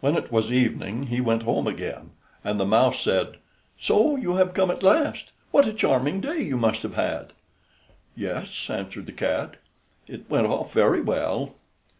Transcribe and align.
When 0.00 0.14
it 0.16 0.30
was 0.30 0.52
evening 0.52 1.08
he 1.08 1.20
went 1.20 1.42
home 1.42 1.66
again, 1.66 2.12
and 2.44 2.60
the 2.60 2.64
mouse 2.64 3.00
said: 3.00 3.38
"So 3.80 4.14
you 4.14 4.34
have 4.34 4.54
come 4.54 4.70
at 4.70 4.84
last; 4.84 5.32
what 5.50 5.66
a 5.66 5.72
charming 5.72 6.20
day 6.20 6.38
you 6.40 6.56
must 6.56 6.82
have 6.84 6.94
had!" 6.94 7.32
"Yes," 8.14 8.70
answered 8.70 9.06
the 9.06 9.12
cat; 9.12 9.56
"it 10.06 10.30
went 10.30 10.46
off 10.46 10.72
very 10.72 11.00
well!" 11.00 11.56